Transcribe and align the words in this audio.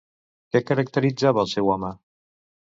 Què 0.55 0.61
caracteritzava 0.69 1.43
al 1.45 1.53
seu 1.53 1.71
home? 1.75 1.93